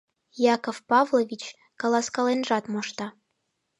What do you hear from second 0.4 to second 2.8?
—Яков Павлович каласкаленжат